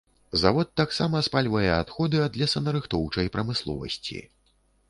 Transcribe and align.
Завод 0.43 0.71
таксама 0.81 1.21
спальвае 1.27 1.69
адходы 1.75 2.23
ад 2.29 2.39
лесанарыхтоўчай 2.43 3.33
прамысловасці. 3.37 4.27